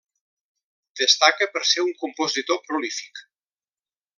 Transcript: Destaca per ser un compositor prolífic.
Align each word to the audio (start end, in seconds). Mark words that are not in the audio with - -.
Destaca 1.01 1.47
per 1.57 1.63
ser 1.73 1.85
un 1.89 1.93
compositor 2.01 2.61
prolífic. 2.71 3.25